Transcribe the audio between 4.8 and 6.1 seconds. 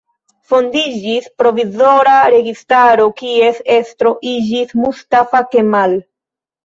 Mustafa Kemal.